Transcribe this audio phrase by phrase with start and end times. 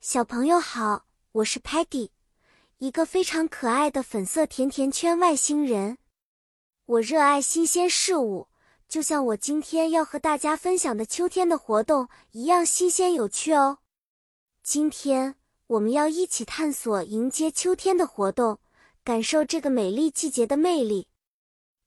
[0.00, 2.08] 小朋友好，我是 Peggy，
[2.78, 5.98] 一个非常可爱的粉色甜甜圈外星人。
[6.86, 8.48] 我热爱新鲜事物，
[8.88, 13.80] 就像我今天要和大家分享的秋天的活动一样新鲜有趣哦。
[14.62, 15.34] 今天
[15.66, 18.58] 我们要一起探索迎接秋天的活动，
[19.04, 21.08] 感受这个美丽季节的魅力。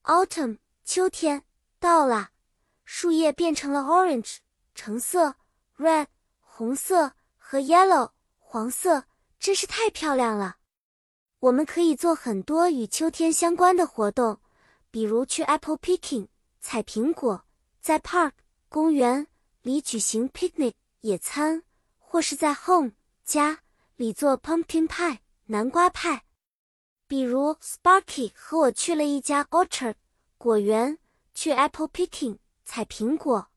[0.04, 1.46] Autumn，秋天
[1.80, 2.30] 到了，
[2.86, 4.38] 树叶变成了 orange，
[4.76, 5.38] 橙色
[5.80, 6.06] ；red，
[6.42, 7.14] 红色。
[7.54, 8.10] 和 yellow
[8.40, 9.04] 黄色
[9.40, 10.56] 真是太漂亮了。
[11.38, 14.40] 我们可以做很多与秋天相关的活动，
[14.90, 16.28] 比如去 apple picking
[16.60, 17.46] 采苹果，
[17.80, 18.32] 在 park
[18.70, 19.28] 公园
[19.62, 21.62] 里举行 picnic 野餐，
[22.00, 22.94] 或是在 home
[23.24, 23.60] 家
[23.98, 26.24] 里做 pumpkin pie 南瓜派。
[27.08, 29.94] 比如 Sparky 和我去了一家 orchard
[30.40, 30.98] 果园，
[31.36, 33.48] 去 apple picking 采苹果。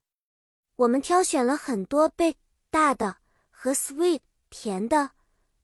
[0.74, 2.34] 我们挑选了很多 big
[2.68, 3.16] 大的。
[3.58, 4.20] 和 sweet
[4.50, 5.12] 甜的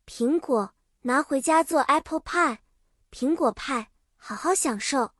[0.06, 2.58] 苹果拿回家做 apple pie
[3.10, 5.12] 苹果派，好好享受。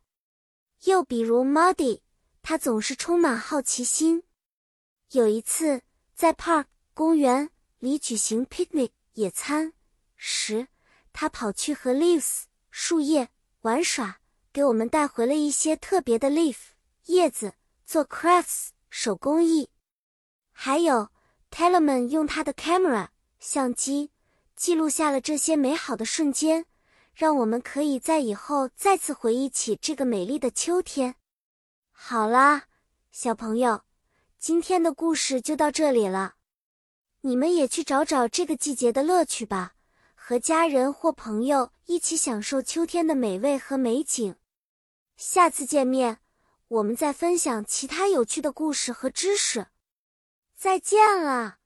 [0.84, 2.00] 又比如 Muddy，
[2.41, 4.22] 他总是充满好奇心。
[5.11, 5.83] 有一次
[6.14, 9.74] 在 park 公园里举行 picnic 野餐
[10.16, 10.66] 时，
[11.12, 13.28] 他跑去和 leaves 树叶
[13.61, 14.18] 玩耍，
[14.50, 16.56] 给我们带回了一些特别的 leaf
[17.05, 17.52] 叶子
[17.84, 19.68] 做 crafts 手工艺。
[20.52, 21.11] 还有。
[21.53, 23.08] Tellerman 用他的 camera
[23.39, 24.11] 相机
[24.56, 26.64] 记录下了这些美好的瞬间，
[27.14, 31.17] 让我们可以在以后再次回忆起这个美丽的秋天。
[31.91, 32.62] 好啦，
[33.11, 33.83] 小朋友，
[34.39, 36.36] 今天的故事就到这里了。
[37.20, 39.75] 你们也去找找这个季节的乐趣吧，
[40.14, 44.34] 和家人或朋友一起享受秋天的美味和美景。
[45.17, 46.19] 下次见面，
[46.69, 49.67] 我们再分享其他有趣的故事和知识。
[50.62, 51.61] 再见了。